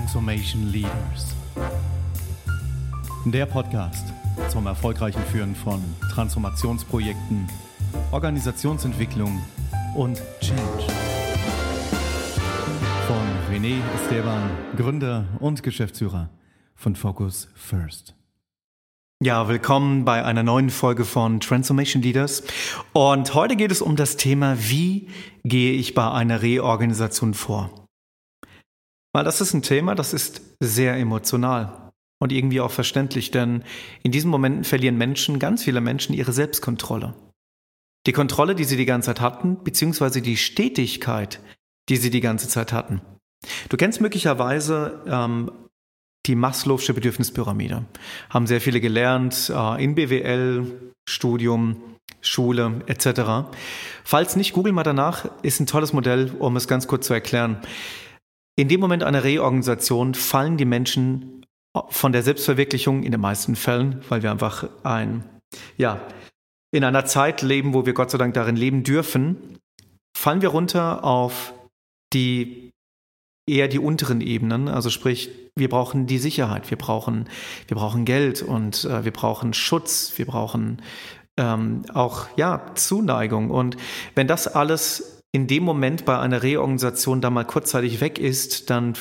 Transformation 0.00 0.72
Leaders. 0.72 1.36
Der 3.26 3.44
Podcast 3.44 4.14
zum 4.48 4.66
erfolgreichen 4.66 5.22
Führen 5.30 5.54
von 5.54 5.84
Transformationsprojekten, 6.14 7.46
Organisationsentwicklung 8.10 9.42
und 9.94 10.22
Change. 10.40 10.86
Von 13.06 13.54
René 13.54 13.76
Esteban, 13.94 14.50
Gründer 14.74 15.26
und 15.38 15.62
Geschäftsführer 15.62 16.30
von 16.74 16.96
Focus 16.96 17.48
First. 17.54 18.14
Ja, 19.22 19.48
willkommen 19.48 20.06
bei 20.06 20.24
einer 20.24 20.42
neuen 20.42 20.70
Folge 20.70 21.04
von 21.04 21.40
Transformation 21.40 22.02
Leaders. 22.02 22.42
Und 22.94 23.34
heute 23.34 23.54
geht 23.54 23.70
es 23.70 23.82
um 23.82 23.96
das 23.96 24.16
Thema, 24.16 24.56
wie 24.58 25.08
gehe 25.44 25.72
ich 25.72 25.92
bei 25.92 26.10
einer 26.10 26.40
Reorganisation 26.40 27.34
vor? 27.34 27.79
Weil 29.12 29.24
das 29.24 29.40
ist 29.40 29.54
ein 29.54 29.62
Thema, 29.62 29.94
das 29.94 30.12
ist 30.12 30.42
sehr 30.60 30.96
emotional 30.96 31.90
und 32.20 32.32
irgendwie 32.32 32.60
auch 32.60 32.70
verständlich, 32.70 33.30
denn 33.30 33.64
in 34.02 34.12
diesen 34.12 34.30
Momenten 34.30 34.64
verlieren 34.64 34.96
Menschen, 34.96 35.38
ganz 35.38 35.64
viele 35.64 35.80
Menschen, 35.80 36.14
ihre 36.14 36.32
Selbstkontrolle. 36.32 37.14
Die 38.06 38.12
Kontrolle, 38.12 38.54
die 38.54 38.64
sie 38.64 38.76
die 38.76 38.86
ganze 38.86 39.06
Zeit 39.06 39.20
hatten, 39.20 39.62
beziehungsweise 39.64 40.22
die 40.22 40.36
Stetigkeit, 40.36 41.40
die 41.88 41.96
sie 41.96 42.10
die 42.10 42.20
ganze 42.20 42.48
Zeit 42.48 42.72
hatten. 42.72 43.00
Du 43.68 43.76
kennst 43.76 44.00
möglicherweise 44.00 45.02
ähm, 45.06 45.50
die 46.26 46.36
Maslow'sche 46.36 46.92
Bedürfnispyramide. 46.92 47.84
Haben 48.28 48.46
sehr 48.46 48.60
viele 48.60 48.80
gelernt 48.80 49.50
äh, 49.54 49.82
in 49.82 49.94
BWL, 49.94 50.92
Studium, 51.08 51.76
Schule 52.20 52.82
etc. 52.86 53.50
Falls 54.04 54.36
nicht, 54.36 54.52
google 54.52 54.72
mal 54.72 54.82
danach, 54.82 55.26
ist 55.42 55.60
ein 55.60 55.66
tolles 55.66 55.92
Modell, 55.92 56.32
um 56.38 56.56
es 56.56 56.68
ganz 56.68 56.86
kurz 56.86 57.06
zu 57.06 57.14
erklären. 57.14 57.58
In 58.60 58.68
dem 58.68 58.78
Moment 58.78 59.02
einer 59.04 59.24
Reorganisation 59.24 60.12
fallen 60.12 60.58
die 60.58 60.66
Menschen 60.66 61.46
von 61.88 62.12
der 62.12 62.22
Selbstverwirklichung 62.22 63.04
in 63.04 63.10
den 63.10 63.20
meisten 63.22 63.56
Fällen, 63.56 64.04
weil 64.10 64.22
wir 64.22 64.30
einfach 64.30 64.68
ein, 64.82 65.24
ja, 65.78 66.06
in 66.70 66.84
einer 66.84 67.06
Zeit 67.06 67.40
leben, 67.40 67.72
wo 67.72 67.86
wir 67.86 67.94
Gott 67.94 68.10
sei 68.10 68.18
Dank 68.18 68.34
darin 68.34 68.56
leben 68.56 68.82
dürfen, 68.82 69.58
fallen 70.14 70.42
wir 70.42 70.50
runter 70.50 71.04
auf 71.04 71.54
die 72.12 72.68
eher 73.48 73.66
die 73.66 73.78
unteren 73.78 74.20
Ebenen, 74.20 74.68
also 74.68 74.90
sprich, 74.90 75.30
wir 75.56 75.70
brauchen 75.70 76.06
die 76.06 76.18
Sicherheit, 76.18 76.68
wir 76.68 76.76
brauchen, 76.76 77.30
wir 77.66 77.78
brauchen 77.78 78.04
Geld 78.04 78.42
und 78.42 78.84
äh, 78.84 79.06
wir 79.06 79.12
brauchen 79.12 79.54
Schutz, 79.54 80.12
wir 80.16 80.26
brauchen 80.26 80.82
ähm, 81.38 81.84
auch 81.94 82.26
ja 82.36 82.74
Zuneigung. 82.74 83.48
Und 83.48 83.78
wenn 84.14 84.28
das 84.28 84.48
alles 84.48 85.19
in 85.32 85.46
dem 85.46 85.62
Moment 85.62 86.04
bei 86.04 86.18
einer 86.18 86.42
Reorganisation 86.42 87.20
da 87.20 87.30
mal 87.30 87.44
kurzzeitig 87.44 88.00
weg 88.00 88.18
ist, 88.18 88.70
dann, 88.70 88.94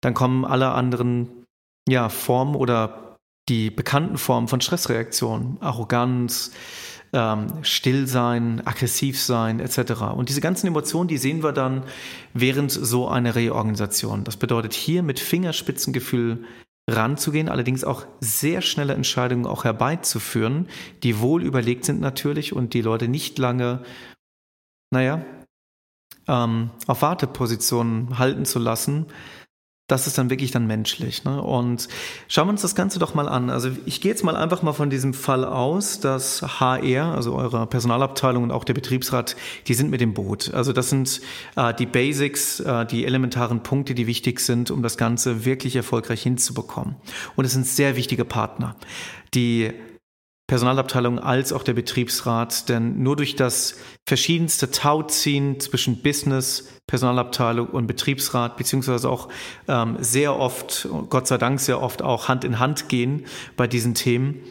dann 0.00 0.14
kommen 0.14 0.44
alle 0.44 0.70
anderen 0.70 1.44
ja, 1.88 2.08
Formen 2.08 2.54
oder 2.54 3.16
die 3.48 3.70
bekannten 3.70 4.18
Formen 4.18 4.48
von 4.48 4.60
Stressreaktionen, 4.60 5.58
Arroganz, 5.60 6.52
ähm, 7.12 7.46
still 7.62 8.06
aggressiv 8.64 9.20
sein 9.20 9.60
etc. 9.60 10.02
Und 10.14 10.28
diese 10.28 10.42
ganzen 10.42 10.66
Emotionen, 10.66 11.08
die 11.08 11.16
sehen 11.16 11.42
wir 11.42 11.52
dann 11.52 11.84
während 12.34 12.70
so 12.70 13.08
einer 13.08 13.34
Reorganisation. 13.34 14.24
Das 14.24 14.36
bedeutet 14.36 14.74
hier 14.74 15.02
mit 15.02 15.18
Fingerspitzengefühl 15.18 16.44
ranzugehen, 16.90 17.48
allerdings 17.48 17.84
auch 17.84 18.06
sehr 18.20 18.62
schnelle 18.62 18.94
Entscheidungen 18.94 19.46
auch 19.46 19.64
herbeizuführen, 19.64 20.68
die 21.02 21.20
wohl 21.20 21.42
überlegt 21.42 21.84
sind 21.84 22.00
natürlich 22.00 22.54
und 22.54 22.74
die 22.74 22.82
Leute 22.82 23.08
nicht 23.08 23.38
lange, 23.38 23.82
naja, 24.90 25.24
ähm, 26.26 26.70
auf 26.86 27.02
Wartepositionen 27.02 28.18
halten 28.18 28.44
zu 28.44 28.58
lassen, 28.58 29.06
das 29.88 30.06
ist 30.06 30.18
dann 30.18 30.28
wirklich 30.28 30.50
dann 30.50 30.66
menschlich. 30.66 31.24
Ne? 31.24 31.42
Und 31.42 31.88
schauen 32.28 32.46
wir 32.46 32.50
uns 32.50 32.60
das 32.60 32.74
Ganze 32.74 32.98
doch 32.98 33.14
mal 33.14 33.26
an. 33.26 33.48
Also 33.48 33.70
ich 33.86 34.02
gehe 34.02 34.10
jetzt 34.10 34.22
mal 34.22 34.36
einfach 34.36 34.62
mal 34.62 34.74
von 34.74 34.90
diesem 34.90 35.14
Fall 35.14 35.46
aus, 35.46 35.98
dass 35.98 36.42
HR, 36.60 37.14
also 37.14 37.34
eure 37.34 37.66
Personalabteilung 37.66 38.42
und 38.42 38.50
auch 38.50 38.64
der 38.64 38.74
Betriebsrat, 38.74 39.34
die 39.66 39.72
sind 39.72 39.90
mit 39.90 40.02
dem 40.02 40.12
Boot. 40.12 40.52
Also 40.52 40.74
das 40.74 40.90
sind 40.90 41.22
äh, 41.56 41.72
die 41.72 41.86
Basics, 41.86 42.60
äh, 42.60 42.84
die 42.84 43.06
elementaren 43.06 43.62
Punkte, 43.62 43.94
die 43.94 44.06
wichtig 44.06 44.40
sind, 44.40 44.70
um 44.70 44.82
das 44.82 44.98
Ganze 44.98 45.46
wirklich 45.46 45.74
erfolgreich 45.74 46.22
hinzubekommen. 46.22 46.96
Und 47.34 47.46
es 47.46 47.52
sind 47.52 47.66
sehr 47.66 47.96
wichtige 47.96 48.26
Partner. 48.26 48.76
Die 49.32 49.72
Personalabteilung 50.48 51.18
als 51.18 51.52
auch 51.52 51.62
der 51.62 51.74
Betriebsrat, 51.74 52.70
denn 52.70 53.02
nur 53.02 53.16
durch 53.16 53.36
das 53.36 53.76
verschiedenste 54.08 54.70
Tauziehen 54.70 55.60
zwischen 55.60 56.02
Business, 56.02 56.70
Personalabteilung 56.86 57.68
und 57.68 57.86
Betriebsrat, 57.86 58.56
beziehungsweise 58.56 59.10
auch 59.10 59.28
ähm, 59.68 59.98
sehr 60.00 60.36
oft, 60.36 60.88
Gott 61.10 61.26
sei 61.28 61.36
Dank 61.36 61.60
sehr 61.60 61.82
oft 61.82 62.00
auch 62.00 62.28
Hand 62.28 62.44
in 62.44 62.58
Hand 62.58 62.88
gehen 62.88 63.26
bei 63.58 63.66
diesen 63.66 63.94
Themen, 63.94 64.42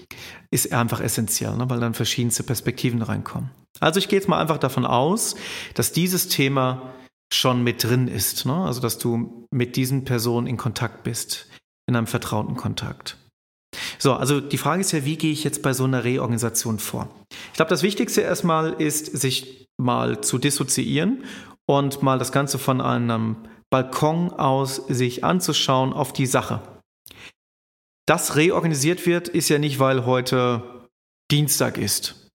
ist 0.51 0.71
einfach 0.71 1.01
essentiell, 1.01 1.57
ne, 1.57 1.67
weil 1.67 1.79
dann 1.79 1.95
verschiedenste 1.95 2.43
Perspektiven 2.43 3.01
reinkommen. 3.01 3.49
Also 3.79 3.99
ich 3.99 4.07
gehe 4.07 4.19
jetzt 4.19 4.29
mal 4.29 4.39
einfach 4.39 4.59
davon 4.59 4.85
aus, 4.85 5.35
dass 5.73 5.93
dieses 5.93 6.27
Thema 6.27 6.93
schon 7.33 7.63
mit 7.63 7.83
drin 7.83 8.07
ist, 8.07 8.45
ne? 8.45 8.53
also 8.53 8.81
dass 8.81 8.99
du 8.99 9.47
mit 9.51 9.75
diesen 9.75 10.05
Personen 10.05 10.45
in 10.45 10.57
Kontakt 10.57 11.03
bist, 11.03 11.47
in 11.87 11.95
einem 11.95 12.07
vertrauten 12.07 12.55
Kontakt. 12.55 13.17
So, 13.99 14.13
also 14.13 14.39
die 14.41 14.57
Frage 14.57 14.81
ist 14.81 14.91
ja, 14.91 15.05
wie 15.05 15.17
gehe 15.17 15.31
ich 15.31 15.43
jetzt 15.43 15.61
bei 15.61 15.73
so 15.73 15.83
einer 15.83 16.03
Reorganisation 16.03 16.79
vor? 16.79 17.09
Ich 17.51 17.53
glaube, 17.53 17.69
das 17.69 17.83
Wichtigste 17.83 18.21
erstmal 18.21 18.73
ist, 18.73 19.05
sich 19.05 19.67
mal 19.77 20.21
zu 20.21 20.37
dissoziieren 20.37 21.23
und 21.65 22.01
mal 22.01 22.19
das 22.19 22.31
Ganze 22.31 22.57
von 22.57 22.81
einem 22.81 23.37
Balkon 23.69 24.31
aus 24.31 24.75
sich 24.87 25.23
anzuschauen 25.23 25.93
auf 25.93 26.13
die 26.13 26.25
Sache. 26.25 26.61
Das 28.07 28.35
reorganisiert 28.35 29.05
wird, 29.05 29.27
ist 29.27 29.49
ja 29.49 29.59
nicht, 29.59 29.79
weil 29.79 30.05
heute 30.05 30.87
Dienstag 31.29 31.77
ist, 31.77 32.29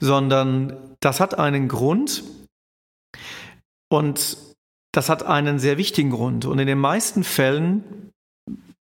sondern 0.00 0.96
das 1.00 1.20
hat 1.20 1.38
einen 1.38 1.68
Grund 1.68 2.24
und 3.90 4.38
das 4.92 5.10
hat 5.10 5.22
einen 5.22 5.58
sehr 5.58 5.76
wichtigen 5.76 6.10
Grund. 6.10 6.46
Und 6.46 6.58
in 6.58 6.66
den 6.66 6.78
meisten 6.78 7.22
Fällen 7.22 8.10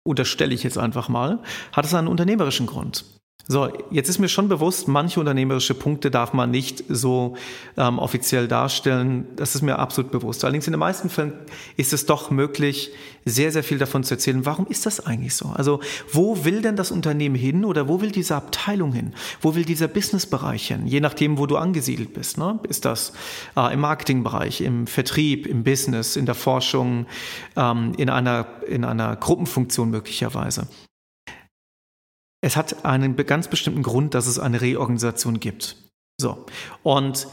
unterstelle 0.06 0.54
ich 0.54 0.62
jetzt 0.62 0.78
einfach 0.78 1.08
mal, 1.08 1.40
hat 1.72 1.84
es 1.84 1.94
einen 1.94 2.08
unternehmerischen 2.08 2.66
Grund. 2.66 3.04
So, 3.48 3.68
jetzt 3.92 4.08
ist 4.08 4.18
mir 4.18 4.28
schon 4.28 4.48
bewusst, 4.48 4.88
manche 4.88 5.20
unternehmerische 5.20 5.74
Punkte 5.74 6.10
darf 6.10 6.32
man 6.32 6.50
nicht 6.50 6.82
so 6.88 7.36
ähm, 7.76 8.00
offiziell 8.00 8.48
darstellen. 8.48 9.28
Das 9.36 9.54
ist 9.54 9.62
mir 9.62 9.78
absolut 9.78 10.10
bewusst. 10.10 10.42
Allerdings 10.42 10.66
in 10.66 10.72
den 10.72 10.80
meisten 10.80 11.08
Fällen 11.08 11.32
ist 11.76 11.92
es 11.92 12.06
doch 12.06 12.32
möglich, 12.32 12.90
sehr, 13.24 13.52
sehr 13.52 13.62
viel 13.62 13.78
davon 13.78 14.02
zu 14.02 14.14
erzählen. 14.14 14.44
Warum 14.44 14.66
ist 14.66 14.84
das 14.84 15.06
eigentlich 15.06 15.36
so? 15.36 15.52
Also, 15.54 15.78
wo 16.10 16.44
will 16.44 16.60
denn 16.60 16.74
das 16.74 16.90
Unternehmen 16.90 17.36
hin 17.36 17.64
oder 17.64 17.86
wo 17.86 18.00
will 18.00 18.10
diese 18.10 18.34
Abteilung 18.34 18.92
hin? 18.92 19.14
Wo 19.40 19.54
will 19.54 19.64
dieser 19.64 19.86
Businessbereich 19.86 20.66
hin? 20.66 20.88
Je 20.88 20.98
nachdem, 20.98 21.38
wo 21.38 21.46
du 21.46 21.56
angesiedelt 21.56 22.14
bist. 22.14 22.38
Ne? 22.38 22.58
Ist 22.68 22.84
das 22.84 23.12
äh, 23.56 23.72
im 23.72 23.78
Marketingbereich, 23.80 24.60
im 24.60 24.88
Vertrieb, 24.88 25.46
im 25.46 25.62
Business, 25.62 26.16
in 26.16 26.26
der 26.26 26.34
Forschung, 26.34 27.06
ähm, 27.54 27.92
in, 27.96 28.10
einer, 28.10 28.46
in 28.66 28.84
einer 28.84 29.14
Gruppenfunktion 29.14 29.88
möglicherweise? 29.88 30.66
Es 32.46 32.56
hat 32.56 32.84
einen 32.84 33.16
ganz 33.16 33.48
bestimmten 33.48 33.82
Grund, 33.82 34.14
dass 34.14 34.28
es 34.28 34.38
eine 34.38 34.60
Reorganisation 34.60 35.40
gibt. 35.40 35.76
So. 36.16 36.46
Und 36.84 37.26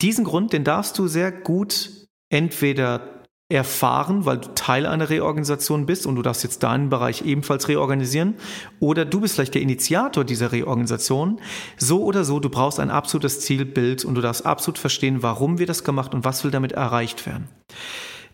diesen 0.00 0.24
Grund, 0.24 0.54
den 0.54 0.64
darfst 0.64 0.98
du 0.98 1.06
sehr 1.06 1.30
gut 1.30 1.90
entweder 2.30 3.24
erfahren, 3.52 4.24
weil 4.24 4.38
du 4.38 4.54
Teil 4.54 4.86
einer 4.86 5.10
Reorganisation 5.10 5.84
bist 5.84 6.06
und 6.06 6.16
du 6.16 6.22
darfst 6.22 6.44
jetzt 6.44 6.62
deinen 6.62 6.88
Bereich 6.88 7.26
ebenfalls 7.26 7.68
reorganisieren, 7.68 8.36
oder 8.80 9.04
du 9.04 9.20
bist 9.20 9.34
vielleicht 9.34 9.54
der 9.54 9.60
Initiator 9.60 10.24
dieser 10.24 10.50
Reorganisation. 10.50 11.42
So 11.76 12.02
oder 12.02 12.24
so, 12.24 12.40
du 12.40 12.48
brauchst 12.48 12.80
ein 12.80 12.90
absolutes 12.90 13.40
Zielbild 13.40 14.06
und 14.06 14.14
du 14.14 14.22
darfst 14.22 14.46
absolut 14.46 14.78
verstehen, 14.78 15.22
warum 15.22 15.58
wird 15.58 15.68
das 15.68 15.84
gemacht 15.84 16.14
und 16.14 16.24
was 16.24 16.42
will 16.42 16.50
damit 16.50 16.72
erreicht 16.72 17.26
werden. 17.26 17.48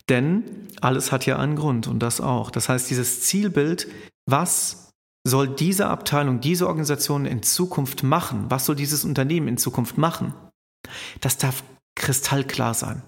Denn 0.08 0.44
alles 0.81 1.11
hat 1.11 1.26
ja 1.26 1.40
einen 1.40 1.56
Grund 1.56 1.88
und 1.88 1.99
das 1.99 2.20
auch. 2.20 2.52
Das 2.52 2.69
heißt, 2.69 2.88
dieses 2.88 3.22
Zielbild, 3.22 3.88
was 4.31 4.84
soll 5.26 5.49
diese 5.49 5.87
Abteilung, 5.88 6.41
diese 6.41 6.67
Organisation 6.67 7.26
in 7.26 7.43
Zukunft 7.43 8.03
machen? 8.03 8.47
Was 8.50 8.67
soll 8.67 8.76
dieses 8.76 9.05
Unternehmen 9.05 9.49
in 9.49 9.56
Zukunft 9.56 9.97
machen? 9.97 10.35
Das 11.21 11.38
darf 11.38 11.65
kristallklar 11.97 12.75
sein. 12.75 13.03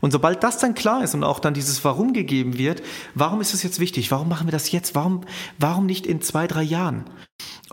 Und 0.00 0.10
sobald 0.10 0.42
das 0.42 0.58
dann 0.58 0.74
klar 0.74 1.04
ist 1.04 1.14
und 1.14 1.22
auch 1.22 1.38
dann 1.38 1.54
dieses 1.54 1.84
Warum 1.84 2.12
gegeben 2.12 2.58
wird, 2.58 2.82
warum 3.14 3.40
ist 3.40 3.54
das 3.54 3.62
jetzt 3.62 3.78
wichtig? 3.78 4.10
Warum 4.10 4.28
machen 4.28 4.46
wir 4.48 4.52
das 4.52 4.72
jetzt? 4.72 4.94
Warum, 4.94 5.22
warum 5.58 5.86
nicht 5.86 6.06
in 6.06 6.20
zwei, 6.20 6.46
drei 6.46 6.62
Jahren? 6.62 7.04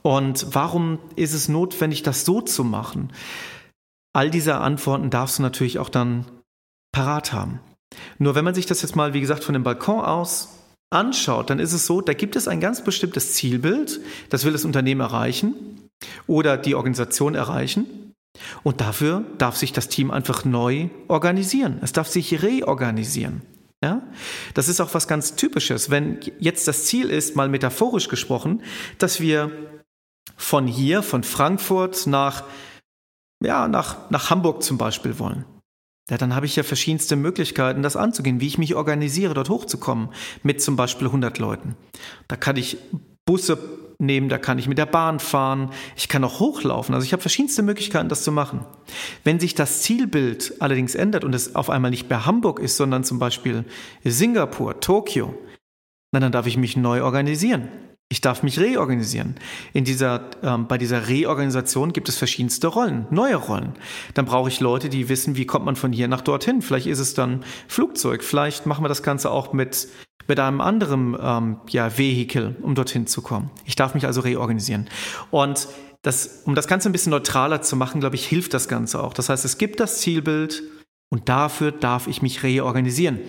Und 0.03 0.53
warum 0.53 0.99
ist 1.15 1.33
es 1.33 1.49
notwendig, 1.49 2.03
das 2.03 2.25
so 2.25 2.41
zu 2.41 2.63
machen? 2.63 3.11
All 4.13 4.29
diese 4.29 4.57
Antworten 4.57 5.09
darfst 5.09 5.39
du 5.39 5.41
natürlich 5.43 5.79
auch 5.79 5.89
dann 5.89 6.25
parat 6.91 7.33
haben. 7.33 7.59
Nur 8.17 8.35
wenn 8.35 8.45
man 8.45 8.55
sich 8.55 8.65
das 8.65 8.81
jetzt 8.81 8.95
mal, 8.95 9.13
wie 9.13 9.21
gesagt, 9.21 9.43
von 9.43 9.53
dem 9.53 9.63
Balkon 9.63 10.01
aus 10.01 10.59
anschaut, 10.89 11.49
dann 11.49 11.59
ist 11.59 11.73
es 11.73 11.85
so, 11.85 12.01
da 12.01 12.13
gibt 12.13 12.35
es 12.35 12.47
ein 12.47 12.59
ganz 12.59 12.83
bestimmtes 12.83 13.33
Zielbild, 13.33 13.99
das 14.29 14.43
will 14.45 14.51
das 14.51 14.65
Unternehmen 14.65 15.01
erreichen 15.01 15.53
oder 16.27 16.57
die 16.57 16.75
Organisation 16.75 17.35
erreichen. 17.35 18.13
Und 18.63 18.79
dafür 18.81 19.25
darf 19.37 19.57
sich 19.57 19.73
das 19.73 19.89
Team 19.89 20.11
einfach 20.11 20.45
neu 20.45 20.89
organisieren. 21.07 21.79
Es 21.81 21.93
darf 21.93 22.07
sich 22.07 22.41
reorganisieren. 22.41 23.41
Ja, 23.83 24.01
das 24.53 24.67
ist 24.67 24.81
auch 24.81 24.93
was 24.93 25.07
ganz 25.07 25.35
Typisches. 25.35 25.89
Wenn 25.89 26.19
jetzt 26.39 26.67
das 26.67 26.85
Ziel 26.85 27.09
ist, 27.09 27.35
mal 27.35 27.47
metaphorisch 27.47 28.09
gesprochen, 28.09 28.61
dass 28.97 29.21
wir 29.21 29.51
von 30.35 30.67
hier, 30.67 31.01
von 31.01 31.23
Frankfurt 31.23 32.05
nach, 32.05 32.43
ja, 33.41 33.67
nach, 33.67 34.09
nach 34.09 34.29
Hamburg 34.29 34.63
zum 34.63 34.77
Beispiel 34.77 35.17
wollen. 35.17 35.45
Ja, 36.09 36.17
dann 36.17 36.35
habe 36.35 36.45
ich 36.45 36.55
ja 36.55 36.63
verschiedenste 36.63 37.15
Möglichkeiten, 37.15 37.83
das 37.83 37.95
anzugehen, 37.95 38.41
wie 38.41 38.47
ich 38.47 38.57
mich 38.57 38.75
organisiere, 38.75 39.33
dort 39.33 39.49
hochzukommen, 39.49 40.09
mit 40.43 40.61
zum 40.61 40.75
Beispiel 40.75 41.07
100 41.07 41.37
Leuten. 41.37 41.75
Da 42.27 42.35
kann 42.35 42.57
ich 42.57 42.77
Busse 43.25 43.59
nehmen, 43.99 44.29
da 44.29 44.37
kann 44.37 44.57
ich 44.57 44.67
mit 44.67 44.77
der 44.77 44.85
Bahn 44.85 45.19
fahren, 45.19 45.71
ich 45.95 46.07
kann 46.07 46.23
auch 46.23 46.39
hochlaufen. 46.39 46.95
Also 46.95 47.05
ich 47.05 47.13
habe 47.13 47.21
verschiedenste 47.21 47.61
Möglichkeiten, 47.61 48.09
das 48.09 48.23
zu 48.23 48.31
machen. 48.31 48.65
Wenn 49.23 49.39
sich 49.39 49.53
das 49.55 49.81
Zielbild 49.81 50.55
allerdings 50.59 50.95
ändert 50.95 51.23
und 51.23 51.35
es 51.35 51.55
auf 51.55 51.69
einmal 51.69 51.91
nicht 51.91 52.09
mehr 52.09 52.25
Hamburg 52.25 52.59
ist, 52.59 52.77
sondern 52.77 53.03
zum 53.03 53.19
Beispiel 53.19 53.65
Singapur, 54.03 54.79
Tokio, 54.79 55.37
dann 56.11 56.31
darf 56.31 56.47
ich 56.47 56.57
mich 56.57 56.75
neu 56.75 57.03
organisieren. 57.03 57.67
Ich 58.11 58.21
darf 58.21 58.41
mich 58.41 58.59
reorganisieren. 58.59 59.35
In 59.71 59.83
dieser, 59.83 60.31
ähm, 60.41 60.67
bei 60.67 60.79
dieser 60.79 61.07
Reorganisation 61.07 61.93
gibt 61.93 62.09
es 62.09 62.17
verschiedenste 62.17 62.65
Rollen, 62.65 63.05
neue 63.11 63.35
Rollen. 63.35 63.73
Dann 64.15 64.25
brauche 64.25 64.49
ich 64.49 64.59
Leute, 64.59 64.89
die 64.89 65.09
wissen, 65.09 65.35
wie 65.35 65.45
kommt 65.45 65.65
man 65.65 65.75
von 65.75 65.93
hier 65.93 66.07
nach 66.07 66.21
dorthin. 66.21 66.63
Vielleicht 66.63 66.87
ist 66.87 66.97
es 66.97 67.13
dann 67.13 67.45
Flugzeug. 67.67 68.23
Vielleicht 68.23 68.65
machen 68.65 68.83
wir 68.83 68.89
das 68.89 69.03
Ganze 69.03 69.29
auch 69.29 69.53
mit, 69.53 69.89
mit 70.27 70.39
einem 70.39 70.59
anderen 70.59 71.15
ähm, 71.21 71.57
ja, 71.69 71.99
Vehikel, 71.99 72.55
um 72.63 72.73
dorthin 72.73 73.05
zu 73.05 73.21
kommen. 73.21 73.51
Ich 73.65 73.75
darf 73.75 73.93
mich 73.93 74.07
also 74.07 74.21
reorganisieren. 74.21 74.89
Und 75.29 75.67
das, 76.01 76.41
um 76.45 76.55
das 76.55 76.67
Ganze 76.67 76.89
ein 76.89 76.93
bisschen 76.93 77.11
neutraler 77.11 77.61
zu 77.61 77.75
machen, 77.75 77.99
glaube 77.99 78.15
ich, 78.15 78.25
hilft 78.25 78.55
das 78.55 78.67
Ganze 78.67 79.03
auch. 79.03 79.13
Das 79.13 79.29
heißt, 79.29 79.45
es 79.45 79.59
gibt 79.59 79.79
das 79.79 79.99
Zielbild, 79.99 80.63
und 81.09 81.27
dafür 81.27 81.71
darf 81.71 82.07
ich 82.07 82.21
mich 82.21 82.43
reorganisieren. 82.43 83.19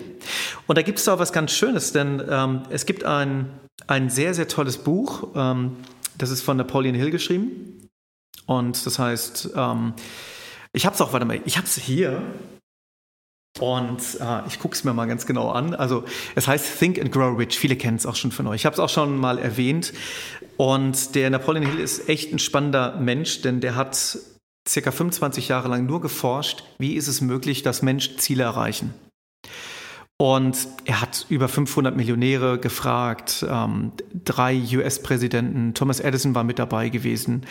Und 0.67 0.77
da 0.77 0.83
gibt 0.83 0.99
es 0.99 1.07
auch 1.07 1.19
was 1.19 1.33
ganz 1.33 1.51
Schönes, 1.51 1.91
denn 1.91 2.21
ähm, 2.29 2.61
es 2.69 2.85
gibt 2.85 3.03
ein, 3.03 3.49
ein 3.87 4.09
sehr, 4.09 4.33
sehr 4.33 4.47
tolles 4.47 4.77
Buch. 4.77 5.29
Ähm, 5.35 5.77
das 6.17 6.29
ist 6.29 6.43
von 6.43 6.57
Napoleon 6.57 6.93
Hill 6.93 7.09
geschrieben. 7.09 7.89
Und 8.45 8.85
das 8.85 8.99
heißt, 8.99 9.51
ähm, 9.55 9.93
ich 10.73 10.85
habe 10.85 10.93
es 10.93 11.01
auch, 11.01 11.11
warte 11.11 11.25
mal, 11.25 11.41
ich 11.45 11.57
habe 11.57 11.65
es 11.65 11.75
hier. 11.75 12.21
Und 13.59 13.99
äh, 14.19 14.47
ich 14.47 14.59
gucke 14.59 14.75
es 14.75 14.83
mir 14.83 14.93
mal 14.93 15.07
ganz 15.07 15.25
genau 15.25 15.49
an. 15.49 15.73
Also 15.73 16.05
es 16.35 16.47
heißt 16.47 16.79
Think 16.79 16.99
and 16.99 17.11
Grow 17.11 17.37
Rich. 17.37 17.57
Viele 17.57 17.75
kennen 17.75 17.97
es 17.97 18.05
auch 18.05 18.15
schon 18.15 18.31
von 18.31 18.47
euch. 18.47 18.61
Ich 18.61 18.65
habe 18.65 18.75
es 18.75 18.79
auch 18.79 18.89
schon 18.89 19.17
mal 19.17 19.39
erwähnt. 19.39 19.91
Und 20.57 21.15
der 21.15 21.31
Napoleon 21.31 21.65
Hill 21.65 21.79
ist 21.79 22.07
echt 22.07 22.31
ein 22.31 22.39
spannender 22.39 22.97
Mensch, 22.97 23.41
denn 23.41 23.59
der 23.59 23.75
hat 23.75 24.19
circa 24.67 24.91
25 24.91 25.47
Jahre 25.47 25.67
lang 25.67 25.85
nur 25.85 26.01
geforscht, 26.01 26.63
wie 26.77 26.93
ist 26.93 27.07
es 27.07 27.21
möglich, 27.21 27.63
dass 27.63 27.81
Menschen 27.81 28.17
Ziele 28.19 28.43
erreichen. 28.43 28.93
Und 30.21 30.67
er 30.85 31.01
hat 31.01 31.25
über 31.29 31.47
500 31.47 31.95
Millionäre 31.95 32.59
gefragt, 32.59 33.43
ähm, 33.49 33.91
drei 34.23 34.55
US-Präsidenten, 34.55 35.73
Thomas 35.73 35.99
Edison 35.99 36.35
war 36.35 36.43
mit 36.43 36.59
dabei 36.59 36.89
gewesen, 36.89 37.47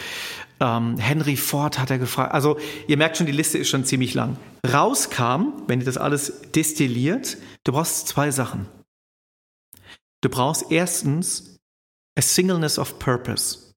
ähm, 0.60 0.96
Henry 0.96 1.36
Ford 1.36 1.80
hat 1.80 1.90
er 1.90 1.98
gefragt. 1.98 2.32
Also 2.32 2.60
ihr 2.86 2.96
merkt 2.96 3.16
schon, 3.16 3.26
die 3.26 3.32
Liste 3.32 3.58
ist 3.58 3.70
schon 3.70 3.84
ziemlich 3.84 4.14
lang. 4.14 4.36
Rauskam, 4.64 5.64
wenn 5.66 5.80
ihr 5.80 5.86
das 5.86 5.96
alles 5.98 6.42
destilliert, 6.54 7.38
du 7.64 7.72
brauchst 7.72 8.06
zwei 8.06 8.30
Sachen. 8.30 8.66
Du 10.20 10.28
brauchst 10.28 10.70
erstens 10.70 11.56
a 12.16 12.22
singleness 12.22 12.78
of 12.78 13.00
purpose 13.00 13.69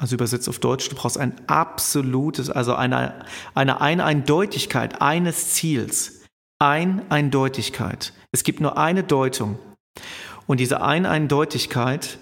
also 0.00 0.14
übersetzt 0.14 0.48
auf 0.48 0.58
Deutsch, 0.58 0.88
du 0.88 0.96
brauchst 0.96 1.18
ein 1.18 1.34
absolutes, 1.46 2.48
also 2.48 2.74
eine, 2.74 3.22
eine 3.54 3.82
Eindeutigkeit 3.82 5.02
eines 5.02 5.52
Ziels. 5.52 6.22
Ein 6.58 7.02
Eindeutigkeit. 7.10 8.14
Es 8.32 8.42
gibt 8.42 8.62
nur 8.62 8.78
eine 8.78 9.04
Deutung. 9.04 9.58
Und 10.46 10.58
diese 10.58 10.80
Ein-Eindeutigkeit, 10.80 12.18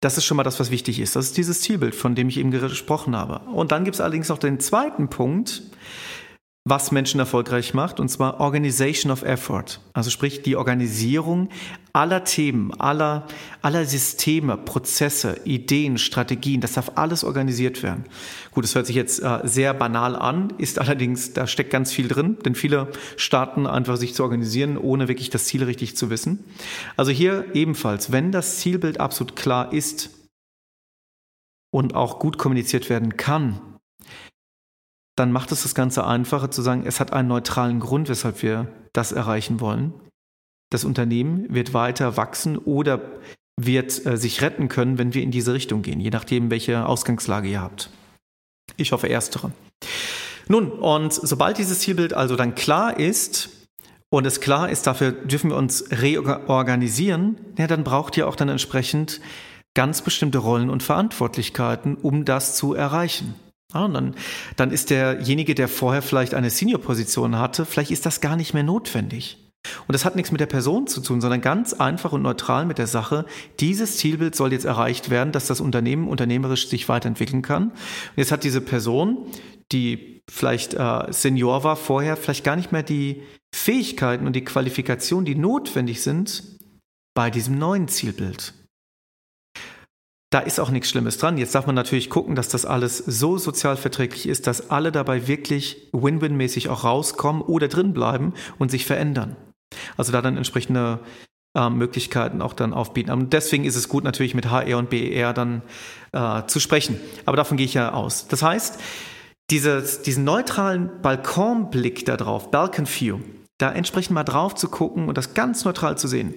das 0.00 0.16
ist 0.16 0.24
schon 0.24 0.36
mal 0.36 0.44
das, 0.44 0.60
was 0.60 0.70
wichtig 0.70 1.00
ist. 1.00 1.16
Das 1.16 1.26
ist 1.26 1.36
dieses 1.36 1.62
Zielbild, 1.62 1.96
von 1.96 2.14
dem 2.14 2.28
ich 2.28 2.36
eben 2.36 2.52
gesprochen 2.52 3.16
habe. 3.16 3.40
Und 3.50 3.72
dann 3.72 3.82
gibt 3.82 3.96
es 3.96 4.00
allerdings 4.00 4.28
noch 4.28 4.38
den 4.38 4.60
zweiten 4.60 5.08
Punkt, 5.08 5.62
was 6.66 6.92
Menschen 6.92 7.20
erfolgreich 7.20 7.74
macht, 7.74 8.00
und 8.00 8.08
zwar 8.08 8.40
Organization 8.40 9.12
of 9.12 9.22
Effort. 9.22 9.80
Also 9.92 10.08
sprich 10.08 10.40
die 10.40 10.56
Organisierung 10.56 11.50
aller 11.92 12.24
Themen, 12.24 12.72
aller, 12.80 13.26
aller 13.60 13.84
Systeme, 13.84 14.56
Prozesse, 14.56 15.40
Ideen, 15.44 15.98
Strategien, 15.98 16.62
das 16.62 16.72
darf 16.72 16.92
alles 16.94 17.22
organisiert 17.22 17.82
werden. 17.82 18.06
Gut, 18.50 18.64
das 18.64 18.74
hört 18.74 18.86
sich 18.86 18.96
jetzt 18.96 19.22
äh, 19.22 19.40
sehr 19.44 19.74
banal 19.74 20.16
an, 20.16 20.54
ist 20.56 20.78
allerdings, 20.78 21.34
da 21.34 21.46
steckt 21.46 21.68
ganz 21.68 21.92
viel 21.92 22.08
drin, 22.08 22.38
denn 22.46 22.54
viele 22.54 22.88
starten 23.18 23.66
einfach 23.66 23.98
sich 23.98 24.14
zu 24.14 24.22
organisieren, 24.22 24.78
ohne 24.78 25.06
wirklich 25.06 25.28
das 25.28 25.44
Ziel 25.44 25.64
richtig 25.64 25.98
zu 25.98 26.08
wissen. 26.08 26.44
Also 26.96 27.12
hier 27.12 27.44
ebenfalls, 27.52 28.10
wenn 28.10 28.32
das 28.32 28.56
Zielbild 28.56 29.00
absolut 29.00 29.36
klar 29.36 29.70
ist 29.74 30.08
und 31.70 31.94
auch 31.94 32.18
gut 32.18 32.38
kommuniziert 32.38 32.88
werden 32.88 33.18
kann, 33.18 33.60
dann 35.16 35.32
macht 35.32 35.52
es 35.52 35.62
das 35.62 35.74
Ganze 35.74 36.06
einfacher 36.06 36.50
zu 36.50 36.62
sagen, 36.62 36.84
es 36.86 37.00
hat 37.00 37.12
einen 37.12 37.28
neutralen 37.28 37.80
Grund, 37.80 38.08
weshalb 38.08 38.42
wir 38.42 38.68
das 38.92 39.12
erreichen 39.12 39.60
wollen. 39.60 39.94
Das 40.70 40.84
Unternehmen 40.84 41.46
wird 41.54 41.72
weiter 41.72 42.16
wachsen 42.16 42.58
oder 42.58 43.00
wird 43.56 44.04
äh, 44.06 44.16
sich 44.16 44.42
retten 44.42 44.68
können, 44.68 44.98
wenn 44.98 45.14
wir 45.14 45.22
in 45.22 45.30
diese 45.30 45.54
Richtung 45.54 45.82
gehen, 45.82 46.00
je 46.00 46.10
nachdem, 46.10 46.50
welche 46.50 46.86
Ausgangslage 46.86 47.48
ihr 47.48 47.60
habt. 47.60 47.90
Ich 48.76 48.92
hoffe 48.92 49.06
erstere. 49.06 49.52
Nun, 50.48 50.70
und 50.70 51.12
sobald 51.12 51.58
dieses 51.58 51.80
Zielbild 51.80 52.12
also 52.12 52.36
dann 52.36 52.54
klar 52.54 52.98
ist 52.98 53.50
und 54.10 54.26
es 54.26 54.40
klar 54.40 54.68
ist, 54.68 54.86
dafür 54.86 55.12
dürfen 55.12 55.50
wir 55.50 55.56
uns 55.56 55.84
reorganisieren, 55.90 57.36
ja, 57.56 57.66
dann 57.66 57.84
braucht 57.84 58.16
ihr 58.16 58.28
auch 58.28 58.36
dann 58.36 58.48
entsprechend 58.48 59.20
ganz 59.74 60.02
bestimmte 60.02 60.38
Rollen 60.38 60.70
und 60.70 60.82
Verantwortlichkeiten, 60.82 61.96
um 61.96 62.24
das 62.24 62.56
zu 62.56 62.74
erreichen. 62.74 63.34
Ah, 63.72 63.86
und 63.86 63.94
dann, 63.94 64.14
dann 64.56 64.70
ist 64.70 64.90
derjenige, 64.90 65.54
der 65.54 65.68
vorher 65.68 66.02
vielleicht 66.02 66.34
eine 66.34 66.50
Senior-Position 66.50 67.38
hatte, 67.38 67.64
vielleicht 67.64 67.90
ist 67.90 68.06
das 68.06 68.20
gar 68.20 68.36
nicht 68.36 68.54
mehr 68.54 68.62
notwendig. 68.62 69.38
Und 69.86 69.94
das 69.94 70.04
hat 70.04 70.14
nichts 70.14 70.30
mit 70.30 70.40
der 70.40 70.46
Person 70.46 70.86
zu 70.86 71.00
tun, 71.00 71.20
sondern 71.20 71.40
ganz 71.40 71.72
einfach 71.72 72.12
und 72.12 72.22
neutral 72.22 72.66
mit 72.66 72.78
der 72.78 72.86
Sache, 72.86 73.24
dieses 73.60 73.96
Zielbild 73.96 74.34
soll 74.34 74.52
jetzt 74.52 74.66
erreicht 74.66 75.10
werden, 75.10 75.32
dass 75.32 75.46
das 75.46 75.60
Unternehmen 75.60 76.08
unternehmerisch 76.08 76.68
sich 76.68 76.88
weiterentwickeln 76.88 77.42
kann. 77.42 77.70
Und 77.70 78.16
jetzt 78.16 78.30
hat 78.30 78.44
diese 78.44 78.60
Person, 78.60 79.26
die 79.72 80.22
vielleicht 80.30 80.74
äh, 80.74 81.10
Senior 81.10 81.64
war 81.64 81.76
vorher, 81.76 82.16
vielleicht 82.16 82.44
gar 82.44 82.56
nicht 82.56 82.72
mehr 82.72 82.82
die 82.82 83.22
Fähigkeiten 83.54 84.26
und 84.26 84.34
die 84.34 84.44
Qualifikationen, 84.44 85.24
die 85.24 85.34
notwendig 85.34 86.02
sind 86.02 86.42
bei 87.14 87.30
diesem 87.30 87.58
neuen 87.58 87.88
Zielbild. 87.88 88.52
Da 90.34 90.40
ist 90.40 90.58
auch 90.58 90.70
nichts 90.70 90.90
Schlimmes 90.90 91.16
dran. 91.16 91.38
Jetzt 91.38 91.54
darf 91.54 91.66
man 91.66 91.76
natürlich 91.76 92.10
gucken, 92.10 92.34
dass 92.34 92.48
das 92.48 92.66
alles 92.66 92.98
so 92.98 93.38
sozialverträglich 93.38 94.28
ist, 94.28 94.48
dass 94.48 94.68
alle 94.68 94.90
dabei 94.90 95.28
wirklich 95.28 95.76
win-win-mäßig 95.92 96.70
auch 96.70 96.82
rauskommen 96.82 97.40
oder 97.40 97.68
drin 97.68 97.92
bleiben 97.92 98.34
und 98.58 98.68
sich 98.68 98.84
verändern. 98.84 99.36
Also 99.96 100.10
da 100.10 100.22
dann 100.22 100.36
entsprechende 100.36 100.98
äh, 101.56 101.70
Möglichkeiten 101.70 102.42
auch 102.42 102.52
dann 102.52 102.72
aufbieten. 102.72 103.12
Und 103.12 103.32
deswegen 103.32 103.64
ist 103.64 103.76
es 103.76 103.88
gut, 103.88 104.02
natürlich 104.02 104.34
mit 104.34 104.50
HR 104.50 104.78
und 104.78 104.90
BER 104.90 105.32
dann 105.34 105.62
äh, 106.10 106.42
zu 106.48 106.58
sprechen. 106.58 106.98
Aber 107.26 107.36
davon 107.36 107.56
gehe 107.56 107.66
ich 107.66 107.74
ja 107.74 107.92
aus. 107.92 108.26
Das 108.26 108.42
heißt, 108.42 108.80
dieses, 109.52 110.02
diesen 110.02 110.24
neutralen 110.24 111.00
Balkonblick 111.00 112.06
da 112.06 112.16
drauf, 112.16 112.50
Balcon 112.50 112.88
View, 112.88 113.20
da 113.58 113.70
entsprechend 113.70 114.14
mal 114.14 114.24
drauf 114.24 114.56
zu 114.56 114.66
gucken 114.66 115.08
und 115.08 115.16
das 115.16 115.34
ganz 115.34 115.64
neutral 115.64 115.96
zu 115.96 116.08
sehen. 116.08 116.34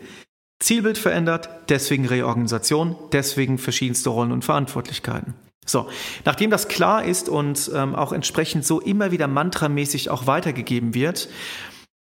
Zielbild 0.60 0.98
verändert, 0.98 1.50
deswegen 1.70 2.06
Reorganisation, 2.06 2.96
deswegen 3.12 3.58
verschiedenste 3.58 4.10
Rollen 4.10 4.32
und 4.32 4.44
Verantwortlichkeiten. 4.44 5.36
So, 5.66 5.90
nachdem 6.26 6.50
das 6.50 6.68
klar 6.68 7.04
ist 7.04 7.30
und 7.30 7.70
ähm, 7.76 7.94
auch 7.94 8.14
entsprechend 8.14 8.66
so 8.66 8.80
immer 8.80 9.12
wieder 9.12 9.28
mantramäßig 9.28 10.10
auch 10.10 10.26
weitergegeben 10.26 10.94
wird, 10.94 11.30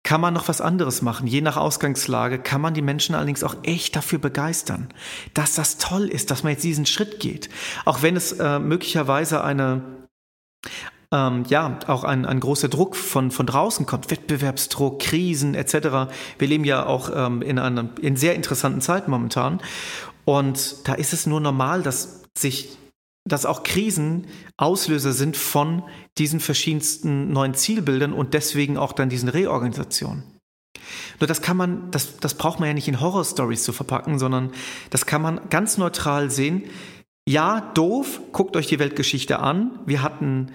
kann 0.04 0.20
man 0.20 0.32
noch 0.32 0.48
was 0.48 0.60
anderes 0.60 1.02
machen. 1.02 1.26
Je 1.26 1.40
nach 1.40 1.56
Ausgangslage 1.56 2.38
kann 2.38 2.60
man 2.60 2.72
die 2.72 2.82
Menschen 2.82 3.14
allerdings 3.14 3.42
auch 3.42 3.56
echt 3.64 3.96
dafür 3.96 4.18
begeistern, 4.18 4.88
dass 5.34 5.54
das 5.54 5.76
toll 5.76 6.08
ist, 6.08 6.30
dass 6.30 6.44
man 6.44 6.52
jetzt 6.52 6.64
diesen 6.64 6.86
Schritt 6.86 7.20
geht. 7.20 7.50
Auch 7.84 8.00
wenn 8.00 8.16
es 8.16 8.32
äh, 8.32 8.58
möglicherweise 8.58 9.44
eine, 9.44 9.82
ähm, 11.12 11.44
ja, 11.48 11.78
auch 11.86 12.04
ein, 12.04 12.26
ein 12.26 12.40
großer 12.40 12.68
Druck 12.68 12.94
von, 12.94 13.30
von 13.30 13.46
draußen 13.46 13.86
kommt, 13.86 14.10
Wettbewerbsdruck, 14.10 15.00
Krisen 15.00 15.54
etc. 15.54 16.12
Wir 16.38 16.48
leben 16.48 16.64
ja 16.64 16.86
auch 16.86 17.10
ähm, 17.14 17.42
in 17.42 17.58
einer 17.58 17.88
in 18.00 18.16
sehr 18.16 18.34
interessanten 18.34 18.80
Zeit 18.80 19.08
momentan. 19.08 19.60
Und 20.24 20.86
da 20.86 20.94
ist 20.94 21.12
es 21.12 21.26
nur 21.26 21.40
normal, 21.40 21.82
dass 21.82 22.22
sich 22.36 22.76
dass 23.24 23.44
auch 23.44 23.62
Krisen 23.62 24.26
Auslöser 24.56 25.12
sind 25.12 25.36
von 25.36 25.82
diesen 26.16 26.40
verschiedensten 26.40 27.30
neuen 27.30 27.54
Zielbildern 27.54 28.12
und 28.12 28.34
deswegen 28.34 28.78
auch 28.78 28.92
dann 28.92 29.10
diesen 29.10 29.28
Reorganisationen. 29.28 30.24
Nur 31.20 31.26
das 31.26 31.42
kann 31.42 31.56
man, 31.56 31.90
das, 31.90 32.16
das 32.18 32.34
braucht 32.34 32.60
man 32.60 32.68
ja 32.68 32.74
nicht 32.74 32.88
in 32.88 33.00
Horror-Stories 33.00 33.64
zu 33.64 33.72
verpacken, 33.72 34.18
sondern 34.18 34.52
das 34.90 35.06
kann 35.06 35.20
man 35.20 35.40
ganz 35.50 35.76
neutral 35.76 36.30
sehen. 36.30 36.64
Ja, 37.28 37.72
doof, 37.74 38.20
guckt 38.32 38.56
euch 38.56 38.68
die 38.68 38.78
Weltgeschichte 38.78 39.38
an. 39.40 39.80
Wir 39.84 40.02
hatten 40.02 40.52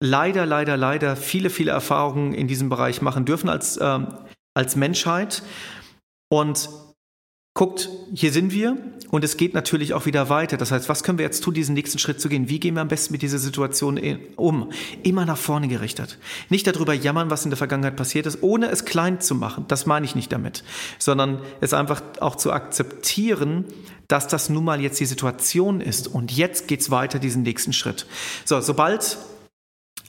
leider, 0.00 0.46
leider, 0.46 0.76
leider 0.76 1.16
viele, 1.16 1.50
viele 1.50 1.70
Erfahrungen 1.70 2.34
in 2.34 2.48
diesem 2.48 2.68
Bereich 2.68 3.02
machen 3.02 3.24
dürfen 3.24 3.48
als, 3.48 3.78
ähm, 3.80 4.08
als 4.54 4.76
Menschheit 4.76 5.42
und 6.28 6.68
guckt, 7.54 7.88
hier 8.12 8.32
sind 8.32 8.52
wir 8.52 8.76
und 9.10 9.24
es 9.24 9.38
geht 9.38 9.54
natürlich 9.54 9.94
auch 9.94 10.04
wieder 10.04 10.28
weiter. 10.28 10.58
Das 10.58 10.72
heißt, 10.72 10.90
was 10.90 11.02
können 11.02 11.16
wir 11.16 11.24
jetzt 11.24 11.42
tun, 11.42 11.54
diesen 11.54 11.74
nächsten 11.74 11.98
Schritt 11.98 12.20
zu 12.20 12.28
gehen? 12.28 12.50
Wie 12.50 12.60
gehen 12.60 12.74
wir 12.74 12.82
am 12.82 12.88
besten 12.88 13.12
mit 13.12 13.22
dieser 13.22 13.38
Situation 13.38 13.98
um? 14.36 14.70
Immer 15.02 15.24
nach 15.24 15.38
vorne 15.38 15.66
gerichtet. 15.66 16.18
Nicht 16.50 16.66
darüber 16.66 16.92
jammern, 16.92 17.30
was 17.30 17.44
in 17.44 17.50
der 17.50 17.56
Vergangenheit 17.56 17.96
passiert 17.96 18.26
ist, 18.26 18.42
ohne 18.42 18.68
es 18.68 18.84
klein 18.84 19.20
zu 19.20 19.34
machen. 19.34 19.64
Das 19.68 19.86
meine 19.86 20.04
ich 20.04 20.14
nicht 20.14 20.30
damit, 20.32 20.64
sondern 20.98 21.40
es 21.62 21.72
einfach 21.72 22.02
auch 22.20 22.36
zu 22.36 22.52
akzeptieren, 22.52 23.64
dass 24.06 24.28
das 24.28 24.50
nun 24.50 24.64
mal 24.64 24.80
jetzt 24.82 25.00
die 25.00 25.06
Situation 25.06 25.80
ist 25.80 26.08
und 26.08 26.30
jetzt 26.30 26.68
geht's 26.68 26.90
weiter, 26.90 27.18
diesen 27.18 27.42
nächsten 27.42 27.72
Schritt. 27.72 28.06
So, 28.44 28.60
sobald 28.60 29.16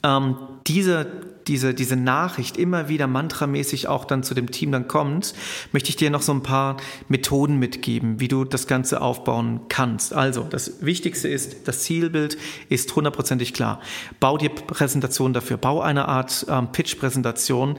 ähm, 0.04 0.38
diese 0.68 1.08
diese, 1.48 1.74
diese 1.74 1.96
Nachricht 1.96 2.58
immer 2.58 2.90
wieder 2.90 3.08
mantramäßig 3.08 3.88
auch 3.88 4.06
dann 4.06 4.24
zu 4.24 4.34
dem 4.34 4.52
Team 4.52 4.72
dann 4.72 4.88
kommt, 4.88 5.34
möchte 5.72 5.90
ich 5.90 5.96
dir 5.96 6.10
noch 6.10 6.22
so 6.22 6.34
ein 6.34 6.44
paar 6.44 6.78
Methoden 7.08 7.58
mitgeben, 7.58 8.20
wie 8.20 8.28
du 8.28 8.44
das 8.44 8.68
Ganze 8.68 9.02
aufbauen 9.02 9.62
kannst. 9.70 10.14
Also, 10.14 10.44
das 10.44 10.86
Wichtigste 10.86 11.28
ist, 11.28 11.68
das 11.68 11.84
Zielbild 11.84 12.38
ist 12.70 12.96
hundertprozentig 12.96 13.54
klar. 13.54 13.82
Bau 14.20 14.38
dir 14.38 14.50
Präsentation 14.50 15.34
dafür. 15.34 15.58
Bau 15.58 15.82
eine 15.82 16.08
Art 16.08 16.46
ähm, 16.50 16.72
Pitch-Präsentation 16.72 17.78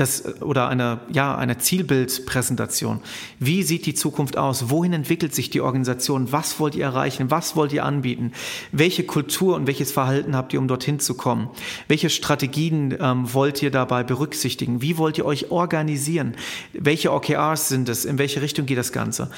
das, 0.00 0.42
oder 0.42 0.68
eine, 0.68 1.00
ja, 1.10 1.36
eine 1.36 1.58
Zielbild-Präsentation. 1.58 3.00
Wie 3.38 3.62
sieht 3.62 3.86
die 3.86 3.94
Zukunft 3.94 4.36
aus? 4.36 4.70
Wohin 4.70 4.92
entwickelt 4.92 5.34
sich 5.34 5.50
die 5.50 5.60
Organisation? 5.60 6.32
Was 6.32 6.60
wollt 6.60 6.74
ihr 6.74 6.84
erreichen? 6.84 7.30
Was 7.30 7.56
wollt 7.56 7.72
ihr 7.72 7.84
anbieten? 7.84 8.32
Welche 8.72 9.04
Kultur 9.04 9.56
und 9.56 9.66
welches 9.66 9.92
Verhalten 9.92 10.36
habt 10.36 10.52
ihr, 10.52 10.60
um 10.60 10.68
dorthin 10.68 11.00
zu 11.00 11.14
kommen? 11.14 11.50
Welche 11.88 12.10
Strategien 12.10 12.96
ähm, 13.00 13.32
wollt 13.34 13.62
ihr 13.62 13.70
dabei 13.70 14.04
berücksichtigen? 14.04 14.82
Wie 14.82 14.98
wollt 14.98 15.18
ihr 15.18 15.26
euch 15.26 15.50
organisieren? 15.50 16.36
Welche 16.72 17.12
OKRs 17.12 17.68
sind 17.68 17.88
es? 17.88 18.04
In 18.04 18.18
welche 18.18 18.42
Richtung 18.42 18.66
geht 18.66 18.78
das 18.78 18.92
Ganze? 18.92 19.30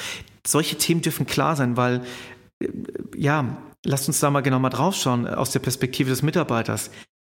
Solche 0.46 0.76
Themen 0.76 1.02
dürfen 1.02 1.26
klar 1.26 1.56
sein, 1.56 1.76
weil, 1.76 2.02
äh, 2.62 2.68
ja, 3.16 3.56
lasst 3.84 4.08
uns 4.08 4.20
da 4.20 4.30
mal 4.30 4.40
genau 4.40 4.58
mal 4.58 4.70
draufschauen 4.70 5.26
äh, 5.26 5.30
aus 5.30 5.50
der 5.50 5.60
Perspektive 5.60 6.10
des 6.10 6.22
Mitarbeiters. 6.22 6.90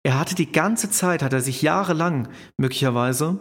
Er 0.05 0.19
hatte 0.19 0.35
die 0.35 0.51
ganze 0.51 0.91
Zeit, 0.91 1.23
hat 1.23 1.33
er 1.33 1.41
sich 1.41 1.63
jahrelang 1.63 2.27
möglicherweise 2.57 3.39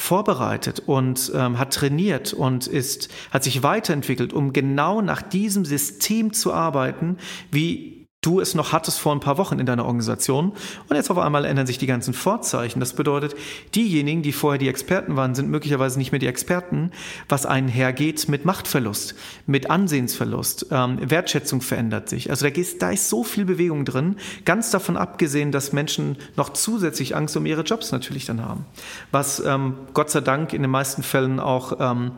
vorbereitet 0.00 0.80
und 0.86 1.30
ähm, 1.34 1.58
hat 1.58 1.74
trainiert 1.74 2.32
und 2.32 2.66
ist, 2.66 3.10
hat 3.30 3.44
sich 3.44 3.62
weiterentwickelt, 3.62 4.32
um 4.32 4.54
genau 4.54 5.02
nach 5.02 5.20
diesem 5.20 5.66
System 5.66 6.32
zu 6.32 6.54
arbeiten, 6.54 7.18
wie 7.50 7.93
du 8.24 8.40
es 8.40 8.54
noch 8.54 8.72
hattest 8.72 8.98
vor 8.98 9.14
ein 9.14 9.20
paar 9.20 9.38
Wochen 9.38 9.58
in 9.58 9.66
deiner 9.66 9.84
Organisation 9.84 10.52
und 10.88 10.96
jetzt 10.96 11.10
auf 11.10 11.18
einmal 11.18 11.44
ändern 11.44 11.66
sich 11.66 11.78
die 11.78 11.86
ganzen 11.86 12.14
Vorzeichen. 12.14 12.80
Das 12.80 12.94
bedeutet, 12.94 13.34
diejenigen, 13.74 14.22
die 14.22 14.32
vorher 14.32 14.58
die 14.58 14.68
Experten 14.68 15.16
waren, 15.16 15.34
sind 15.34 15.50
möglicherweise 15.50 15.98
nicht 15.98 16.12
mehr 16.12 16.18
die 16.18 16.26
Experten, 16.26 16.90
was 17.28 17.46
einhergeht 17.46 18.28
mit 18.28 18.44
Machtverlust, 18.44 19.14
mit 19.46 19.70
Ansehensverlust, 19.70 20.66
ähm, 20.70 20.98
Wertschätzung 21.10 21.60
verändert 21.60 22.08
sich. 22.08 22.30
Also 22.30 22.48
da, 22.48 22.54
ist, 22.54 22.82
da 22.82 22.90
ist 22.90 23.08
so 23.08 23.24
viel 23.24 23.44
Bewegung 23.44 23.84
drin, 23.84 24.16
ganz 24.44 24.70
davon 24.70 24.96
abgesehen, 24.96 25.52
dass 25.52 25.72
Menschen 25.72 26.16
noch 26.36 26.50
zusätzlich 26.50 27.16
Angst 27.16 27.36
um 27.36 27.46
ihre 27.46 27.62
Jobs 27.62 27.92
natürlich 27.92 28.24
dann 28.26 28.44
haben, 28.44 28.64
was 29.10 29.40
ähm, 29.44 29.74
Gott 29.92 30.10
sei 30.10 30.20
Dank 30.20 30.52
in 30.52 30.62
den 30.62 30.70
meisten 30.70 31.02
Fällen 31.02 31.40
auch 31.40 31.76
ähm, 31.78 32.12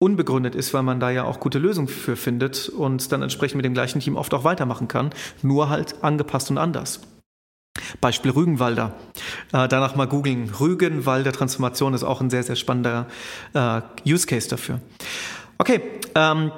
unbegründet 0.00 0.54
ist, 0.54 0.72
weil 0.74 0.82
man 0.82 0.98
da 0.98 1.10
ja 1.10 1.24
auch 1.24 1.40
gute 1.40 1.58
Lösungen 1.58 1.88
für 1.88 2.16
findet 2.16 2.68
und 2.68 3.12
dann 3.12 3.22
entsprechend 3.22 3.56
mit 3.56 3.64
dem 3.64 3.74
gleichen 3.74 4.00
Team 4.00 4.16
oft 4.16 4.32
auch 4.34 4.44
weitermachen 4.44 4.88
kann, 4.88 5.10
nur 5.42 5.68
halt 5.68 6.02
angepasst 6.02 6.50
und 6.50 6.58
anders. 6.58 7.00
Beispiel 8.00 8.30
Rügenwalder. 8.30 8.94
Äh, 9.52 9.68
danach 9.68 9.96
mal 9.96 10.06
googeln. 10.06 10.50
Rügenwalder 10.58 11.32
Transformation 11.32 11.94
ist 11.94 12.02
auch 12.02 12.20
ein 12.20 12.30
sehr, 12.30 12.42
sehr 12.42 12.56
spannender 12.56 13.06
äh, 13.52 13.82
Use 14.06 14.26
Case 14.26 14.48
dafür. 14.48 14.80
Okay, 15.58 15.82
ähm, 16.14 16.50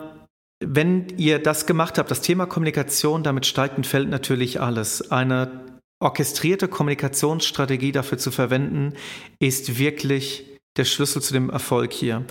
wenn 0.65 1.09
ihr 1.17 1.41
das 1.41 1.67
gemacht 1.67 1.99
habt, 1.99 2.11
das 2.11 2.21
Thema 2.21 2.47
Kommunikation, 2.47 3.25
damit 3.25 3.47
steigt 3.47 3.77
und 3.77 3.87
fällt 3.87 4.09
natürlich 4.09 4.61
alles. 4.61 5.11
Eine 5.11 5.81
orchestrierte 6.01 6.69
Kommunikationsstrategie 6.69 7.93
dafür 7.93 8.19
zu 8.19 8.31
verwenden, 8.31 8.95
ist 9.41 9.79
wirklich 9.79 10.59
der 10.77 10.85
Schlüssel 10.85 11.21
zu 11.21 11.33
dem 11.33 11.51
Erfolg 11.51 11.93
hier 11.93 12.25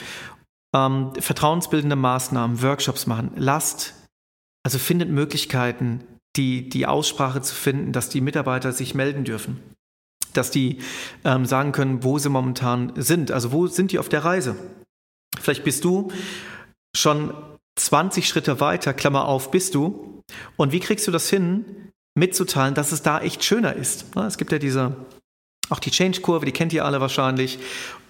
ähm, 0.74 1.12
vertrauensbildende 1.20 1.96
Maßnahmen, 1.96 2.62
Workshops 2.62 3.08
machen. 3.08 3.32
Lasst, 3.36 3.94
also 4.64 4.78
findet 4.78 5.10
Möglichkeiten, 5.10 6.04
die, 6.36 6.70
die 6.70 6.86
Aussprache 6.86 7.42
zu 7.42 7.56
finden, 7.56 7.92
dass 7.92 8.10
die 8.10 8.22
Mitarbeiter 8.22 8.72
sich 8.72 8.96
melden 8.96 9.24
dürfen. 9.24 9.60
Dass 10.34 10.50
die 10.50 10.80
ähm, 11.26 11.46
sagen 11.46 11.74
können, 11.74 12.04
wo 12.04 12.18
sie 12.20 12.30
momentan 12.30 12.94
sind. 12.96 13.32
Also 13.32 13.52
wo 13.52 13.68
sind 13.68 13.92
die 13.92 14.00
auf 14.00 14.08
der 14.08 14.24
Reise? 14.24 14.56
Vielleicht 15.40 15.64
bist 15.64 15.84
du 15.84 16.12
schon 16.96 17.34
20 17.76 18.28
Schritte 18.28 18.60
weiter, 18.60 18.94
Klammer 18.94 19.26
auf, 19.26 19.52
bist 19.52 19.76
du. 19.76 20.22
Und 20.56 20.72
wie 20.72 20.80
kriegst 20.80 21.08
du 21.08 21.12
das 21.12 21.30
hin, 21.30 21.92
mitzuteilen, 22.16 22.76
dass 22.76 22.92
es 22.92 23.02
da 23.02 23.20
echt 23.20 23.44
schöner 23.44 23.76
ist? 23.76 24.06
Es 24.16 24.38
gibt 24.38 24.52
ja 24.52 24.60
diese 24.60 24.96
auch 25.72 25.80
die 25.80 25.92
Change-Kurve, 25.92 26.46
die 26.46 26.52
kennt 26.52 26.74
ihr 26.74 26.86
alle 26.86 27.02
wahrscheinlich. 27.02 27.60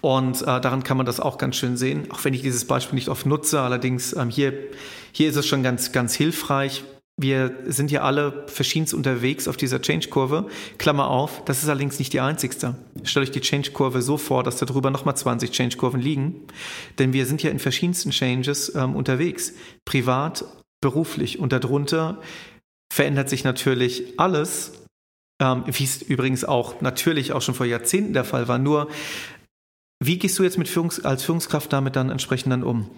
Und 0.00 0.42
äh, 0.42 0.60
daran 0.60 0.82
kann 0.82 0.96
man 0.96 1.06
das 1.06 1.20
auch 1.20 1.38
ganz 1.38 1.56
schön 1.56 1.76
sehen, 1.76 2.10
auch 2.10 2.24
wenn 2.24 2.34
ich 2.34 2.42
dieses 2.42 2.66
Beispiel 2.66 2.96
nicht 2.96 3.08
oft 3.08 3.24
nutze. 3.24 3.60
Allerdings 3.60 4.14
ähm, 4.14 4.30
hier, 4.30 4.52
hier 5.12 5.30
ist 5.30 5.36
es 5.36 5.46
schon 5.46 5.62
ganz, 5.62 5.92
ganz 5.92 6.14
hilfreich. 6.14 6.84
Wir 7.20 7.54
sind 7.66 7.90
ja 7.90 8.02
alle 8.02 8.44
verschiedenst 8.48 8.94
unterwegs 8.94 9.46
auf 9.46 9.56
dieser 9.56 9.80
Change-Kurve. 9.80 10.48
Klammer 10.78 11.08
auf, 11.08 11.44
das 11.44 11.62
ist 11.62 11.68
allerdings 11.68 11.98
nicht 11.98 12.12
die 12.12 12.20
einzigste. 12.20 12.74
Stellt 13.04 13.28
euch 13.28 13.32
die 13.32 13.40
Change-Kurve 13.40 14.02
so 14.02 14.16
vor, 14.16 14.42
dass 14.42 14.56
da 14.56 14.66
drüber 14.66 14.90
nochmal 14.90 15.16
20 15.16 15.52
Change-Kurven 15.52 16.00
liegen. 16.00 16.40
Denn 16.98 17.12
wir 17.12 17.26
sind 17.26 17.42
ja 17.42 17.50
in 17.50 17.60
verschiedensten 17.60 18.10
Changes 18.10 18.74
ähm, 18.74 18.96
unterwegs. 18.96 19.52
Privat, 19.84 20.44
beruflich. 20.80 21.38
Und 21.38 21.52
darunter 21.52 22.18
verändert 22.92 23.28
sich 23.28 23.44
natürlich 23.44 24.18
alles 24.18 24.81
ähm, 25.42 25.64
wie 25.66 25.84
es 25.84 26.00
übrigens 26.00 26.44
auch 26.44 26.80
natürlich 26.80 27.32
auch 27.32 27.42
schon 27.42 27.56
vor 27.56 27.66
Jahrzehnten 27.66 28.12
der 28.12 28.24
Fall 28.24 28.46
war. 28.46 28.58
Nur, 28.58 28.88
wie 29.98 30.18
gehst 30.18 30.38
du 30.38 30.44
jetzt 30.44 30.56
mit 30.56 30.68
Führungs 30.68 31.04
als 31.04 31.24
Führungskraft 31.24 31.72
damit 31.72 31.96
dann 31.96 32.10
entsprechend 32.10 32.52
dann 32.52 32.62
um? 32.62 32.88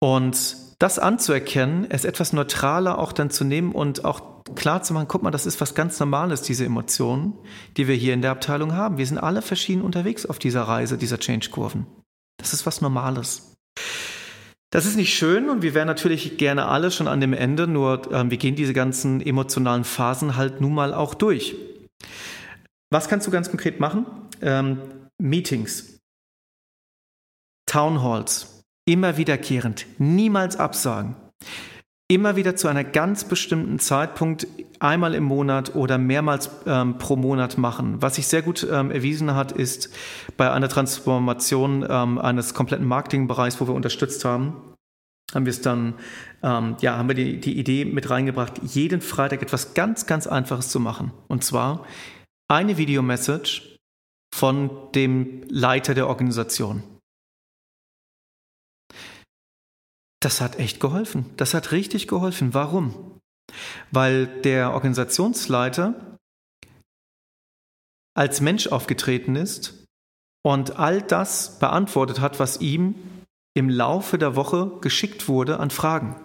Und 0.00 0.56
das 0.78 0.98
anzuerkennen, 0.98 1.86
es 1.90 2.04
etwas 2.04 2.32
neutraler 2.32 2.98
auch 2.98 3.12
dann 3.12 3.30
zu 3.30 3.44
nehmen 3.44 3.72
und 3.72 4.04
auch 4.04 4.44
klar 4.54 4.82
zu 4.82 4.94
machen, 4.94 5.08
guck 5.08 5.22
mal, 5.22 5.30
das 5.30 5.44
ist 5.44 5.60
was 5.60 5.74
ganz 5.74 6.00
Normales, 6.00 6.40
diese 6.40 6.64
Emotionen, 6.64 7.34
die 7.76 7.86
wir 7.86 7.96
hier 7.96 8.14
in 8.14 8.22
der 8.22 8.30
Abteilung 8.30 8.74
haben. 8.74 8.96
Wir 8.96 9.06
sind 9.06 9.18
alle 9.18 9.42
verschieden 9.42 9.82
unterwegs 9.82 10.24
auf 10.24 10.38
dieser 10.38 10.62
Reise, 10.62 10.96
dieser 10.96 11.18
Change-Kurven. 11.18 11.86
Das 12.38 12.54
ist 12.54 12.64
was 12.64 12.80
Normales. 12.80 13.54
Das 14.70 14.84
ist 14.84 14.96
nicht 14.96 15.14
schön 15.14 15.48
und 15.48 15.62
wir 15.62 15.72
wären 15.72 15.86
natürlich 15.86 16.36
gerne 16.36 16.66
alle 16.66 16.90
schon 16.90 17.08
an 17.08 17.20
dem 17.20 17.32
Ende, 17.32 17.66
nur 17.66 18.12
äh, 18.12 18.30
wir 18.30 18.36
gehen 18.36 18.54
diese 18.54 18.74
ganzen 18.74 19.20
emotionalen 19.20 19.84
Phasen 19.84 20.36
halt 20.36 20.60
nun 20.60 20.74
mal 20.74 20.92
auch 20.92 21.14
durch. 21.14 21.56
Was 22.90 23.08
kannst 23.08 23.26
du 23.26 23.30
ganz 23.30 23.48
konkret 23.48 23.80
machen? 23.80 24.06
Ähm, 24.42 24.80
Meetings, 25.20 25.98
Townhalls, 27.66 28.62
immer 28.86 29.16
wiederkehrend, 29.16 29.86
niemals 29.98 30.56
absagen. 30.56 31.16
Immer 32.10 32.36
wieder 32.36 32.56
zu 32.56 32.68
einer 32.68 32.84
ganz 32.84 33.24
bestimmten 33.24 33.78
Zeitpunkt, 33.78 34.46
einmal 34.80 35.14
im 35.14 35.24
Monat 35.24 35.74
oder 35.74 35.98
mehrmals 35.98 36.50
ähm, 36.66 36.98
pro 36.98 37.16
Monat 37.16 37.58
machen. 37.58 38.00
Was 38.00 38.16
sich 38.16 38.26
sehr 38.26 38.42
gut 38.42 38.66
ähm, 38.70 38.90
erwiesen 38.90 39.34
hat, 39.34 39.52
ist 39.52 39.90
bei 40.36 40.50
einer 40.50 40.68
Transformation 40.68 41.86
ähm, 41.88 42.18
eines 42.18 42.54
kompletten 42.54 42.86
Marketingbereichs, 42.86 43.60
wo 43.60 43.66
wir 43.66 43.74
unterstützt 43.74 44.24
haben, 44.24 44.56
haben 45.34 45.46
wir 45.46 45.50
es 45.50 45.60
dann, 45.60 45.94
ähm, 46.42 46.76
ja, 46.80 46.96
haben 46.96 47.08
wir 47.08 47.14
die, 47.14 47.40
die 47.40 47.58
Idee 47.58 47.84
mit 47.84 48.08
reingebracht, 48.08 48.60
jeden 48.62 49.00
Freitag 49.00 49.42
etwas 49.42 49.74
ganz, 49.74 50.06
ganz 50.06 50.26
Einfaches 50.26 50.68
zu 50.68 50.80
machen. 50.80 51.12
Und 51.28 51.44
zwar 51.44 51.84
eine 52.48 52.78
Videomessage 52.78 53.78
von 54.34 54.70
dem 54.94 55.42
Leiter 55.48 55.94
der 55.94 56.08
Organisation. 56.08 56.82
Das 60.20 60.40
hat 60.40 60.58
echt 60.58 60.80
geholfen. 60.80 61.26
Das 61.36 61.54
hat 61.54 61.72
richtig 61.72 62.08
geholfen. 62.08 62.54
Warum? 62.54 63.07
Weil 63.90 64.26
der 64.26 64.72
Organisationsleiter 64.72 65.94
als 68.14 68.40
Mensch 68.40 68.66
aufgetreten 68.66 69.36
ist 69.36 69.84
und 70.44 70.78
all 70.78 71.02
das 71.02 71.58
beantwortet 71.58 72.20
hat, 72.20 72.40
was 72.40 72.60
ihm 72.60 72.94
im 73.54 73.68
Laufe 73.68 74.18
der 74.18 74.36
Woche 74.36 74.72
geschickt 74.80 75.28
wurde 75.28 75.60
an 75.60 75.70
Fragen. 75.70 76.16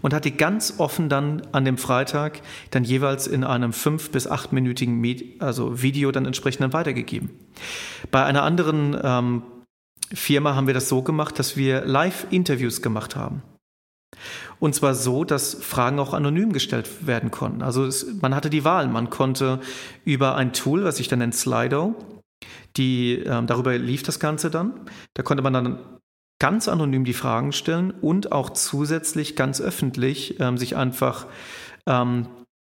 Und 0.00 0.14
hat 0.14 0.24
die 0.24 0.36
ganz 0.36 0.74
offen 0.78 1.08
dann 1.08 1.42
an 1.52 1.64
dem 1.64 1.76
Freitag 1.76 2.40
dann 2.70 2.84
jeweils 2.84 3.26
in 3.26 3.44
einem 3.44 3.72
fünf- 3.72 4.10
bis 4.10 4.26
achtminütigen 4.26 5.38
also 5.40 5.82
Video 5.82 6.10
dann 6.10 6.24
entsprechend 6.24 6.62
dann 6.62 6.72
weitergegeben. 6.72 7.30
Bei 8.10 8.24
einer 8.24 8.44
anderen 8.44 8.98
ähm, 9.02 9.42
Firma 10.12 10.54
haben 10.54 10.66
wir 10.66 10.74
das 10.74 10.88
so 10.88 11.02
gemacht, 11.02 11.38
dass 11.38 11.56
wir 11.56 11.84
Live-Interviews 11.84 12.80
gemacht 12.80 13.14
haben. 13.14 13.42
Und 14.60 14.74
zwar 14.74 14.94
so, 14.94 15.24
dass 15.24 15.54
Fragen 15.54 15.98
auch 15.98 16.14
anonym 16.14 16.52
gestellt 16.52 17.06
werden 17.06 17.30
konnten. 17.30 17.62
Also 17.62 17.84
es, 17.84 18.06
man 18.20 18.34
hatte 18.34 18.50
die 18.50 18.64
Wahl. 18.64 18.88
Man 18.88 19.10
konnte 19.10 19.60
über 20.04 20.34
ein 20.36 20.52
Tool, 20.52 20.84
was 20.84 20.96
sich 20.96 21.08
dann 21.08 21.20
nennt 21.20 21.34
Slido, 21.34 21.94
die, 22.76 23.14
ähm, 23.14 23.46
darüber 23.46 23.76
lief 23.76 24.02
das 24.02 24.20
Ganze 24.20 24.50
dann. 24.50 24.72
Da 25.14 25.22
konnte 25.22 25.42
man 25.42 25.52
dann 25.52 25.78
ganz 26.40 26.68
anonym 26.68 27.04
die 27.04 27.14
Fragen 27.14 27.52
stellen 27.52 27.90
und 27.90 28.32
auch 28.32 28.50
zusätzlich 28.50 29.36
ganz 29.36 29.60
öffentlich 29.60 30.38
ähm, 30.40 30.56
sich 30.56 30.76
einfach 30.76 31.26
ähm, 31.86 32.28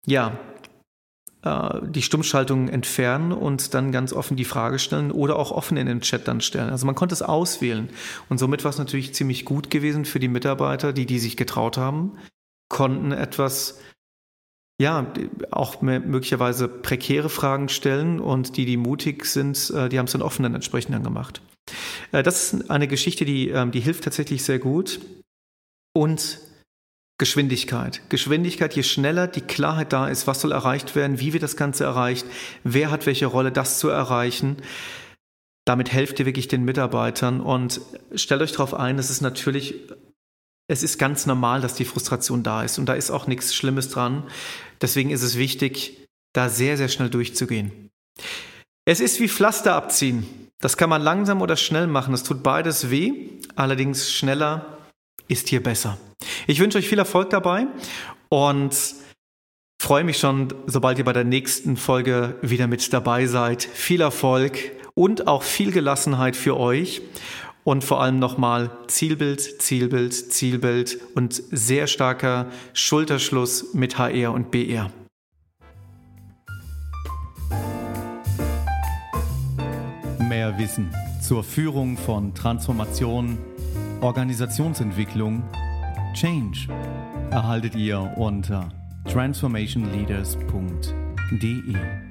ja, 0.05 0.27
äh, 0.27 0.52
die 1.45 2.01
Stummschaltung 2.01 2.69
entfernen 2.69 3.33
und 3.33 3.73
dann 3.73 3.91
ganz 3.91 4.13
offen 4.13 4.37
die 4.37 4.45
Frage 4.45 4.79
stellen 4.79 5.11
oder 5.11 5.35
auch 5.35 5.51
offen 5.51 5.75
in 5.75 5.87
den 5.87 5.99
Chat 5.99 6.27
dann 6.27 6.39
stellen. 6.39 6.69
Also 6.69 6.85
man 6.85 6.95
konnte 6.95 7.13
es 7.13 7.21
auswählen. 7.21 7.89
Und 8.29 8.37
somit 8.37 8.63
war 8.63 8.69
es 8.69 8.77
natürlich 8.77 9.13
ziemlich 9.13 9.43
gut 9.43 9.69
gewesen 9.69 10.05
für 10.05 10.19
die 10.19 10.29
Mitarbeiter, 10.29 10.93
die, 10.93 11.05
die 11.05 11.19
sich 11.19 11.35
getraut 11.35 11.77
haben, 11.77 12.17
konnten 12.69 13.11
etwas 13.11 13.79
ja, 14.81 15.13
auch 15.51 15.81
möglicherweise 15.81 16.67
prekäre 16.67 17.29
Fragen 17.29 17.69
stellen 17.69 18.19
und 18.19 18.57
die, 18.57 18.65
die 18.65 18.77
mutig 18.77 19.25
sind, 19.25 19.69
äh, 19.69 19.87
die 19.87 19.99
haben 19.99 20.07
es 20.07 20.13
dann 20.13 20.21
offen 20.21 20.43
dann 20.43 20.55
entsprechend 20.55 20.95
dann 20.95 21.03
gemacht. 21.03 21.41
Äh, 22.11 22.23
das 22.23 22.53
ist 22.53 22.71
eine 22.71 22.87
Geschichte, 22.87 23.23
die, 23.23 23.49
ähm, 23.49 23.71
die 23.71 23.81
hilft 23.81 24.03
tatsächlich 24.03 24.43
sehr 24.43 24.59
gut. 24.59 24.99
Und 25.93 26.39
Geschwindigkeit. 27.17 28.01
Geschwindigkeit, 28.09 28.75
je 28.75 28.83
schneller 28.83 29.27
die 29.27 29.41
Klarheit 29.41 29.93
da 29.93 30.07
ist, 30.07 30.27
was 30.27 30.41
soll 30.41 30.51
erreicht 30.51 30.95
werden, 30.95 31.19
wie 31.19 31.33
wird 31.33 31.43
das 31.43 31.55
Ganze 31.57 31.83
erreicht, 31.83 32.25
wer 32.63 32.91
hat 32.91 33.05
welche 33.05 33.27
Rolle, 33.27 33.51
das 33.51 33.79
zu 33.79 33.89
erreichen. 33.89 34.57
Damit 35.65 35.91
helft 35.93 36.19
ihr 36.19 36.25
wirklich 36.25 36.47
den 36.47 36.65
Mitarbeitern 36.65 37.39
und 37.39 37.81
stellt 38.15 38.41
euch 38.41 38.51
darauf 38.51 38.73
ein, 38.73 38.99
es 38.99 39.09
ist 39.09 39.21
natürlich 39.21 39.75
es 40.67 40.81
ist 40.81 40.97
ganz 40.97 41.25
normal, 41.25 41.61
dass 41.61 41.75
die 41.75 41.85
Frustration 41.85 42.41
da 42.41 42.63
ist 42.63 42.79
und 42.79 42.85
da 42.87 42.93
ist 42.93 43.11
auch 43.11 43.27
nichts 43.27 43.53
Schlimmes 43.53 43.89
dran. 43.89 44.23
Deswegen 44.81 45.09
ist 45.11 45.21
es 45.21 45.37
wichtig, 45.37 46.07
da 46.33 46.49
sehr, 46.49 46.77
sehr 46.77 46.87
schnell 46.87 47.09
durchzugehen. 47.09 47.89
Es 48.85 48.99
ist 48.99 49.19
wie 49.19 49.27
Pflaster 49.27 49.75
abziehen. 49.75 50.25
Das 50.59 50.77
kann 50.77 50.89
man 50.89 51.01
langsam 51.01 51.41
oder 51.41 51.57
schnell 51.57 51.87
machen. 51.87 52.13
Es 52.13 52.23
tut 52.23 52.43
beides 52.43 52.89
weh, 52.89 53.29
allerdings 53.55 54.11
schneller 54.11 54.77
ist 55.27 55.49
hier 55.49 55.61
besser. 55.61 55.97
Ich 56.47 56.59
wünsche 56.59 56.77
euch 56.77 56.87
viel 56.87 56.99
Erfolg 56.99 57.29
dabei 57.29 57.67
und 58.29 58.75
freue 59.79 60.03
mich 60.03 60.17
schon, 60.17 60.47
sobald 60.65 60.97
ihr 60.97 61.05
bei 61.05 61.13
der 61.13 61.23
nächsten 61.23 61.77
Folge 61.77 62.35
wieder 62.41 62.67
mit 62.67 62.93
dabei 62.93 63.25
seid. 63.25 63.63
Viel 63.63 64.01
Erfolg 64.01 64.57
und 64.93 65.27
auch 65.27 65.43
viel 65.43 65.71
Gelassenheit 65.71 66.35
für 66.35 66.57
euch. 66.57 67.01
Und 67.65 67.83
vor 67.83 68.01
allem 68.01 68.19
nochmal 68.19 68.71
Zielbild, 68.87 69.61
Zielbild, 69.61 70.13
Zielbild 70.13 70.99
und 71.15 71.41
sehr 71.51 71.87
starker 71.87 72.47
Schulterschluss 72.73 73.73
mit 73.73 73.97
HR 73.97 74.33
und 74.33 74.51
BR. 74.51 74.91
Mehr 80.19 80.57
Wissen 80.57 80.93
zur 81.21 81.43
Führung 81.43 81.97
von 81.97 82.33
Transformation, 82.35 83.37
Organisationsentwicklung, 84.01 85.43
Change 86.13 86.67
erhaltet 87.31 87.75
ihr 87.75 87.99
unter 88.17 88.69
transformationleaders.de. 89.05 92.02